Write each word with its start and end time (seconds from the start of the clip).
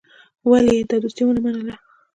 ولي 0.49 0.73
يې 0.79 0.83
دا 0.89 0.95
دوستي 1.03 1.23
ونه 1.25 1.41
منله. 1.45 1.75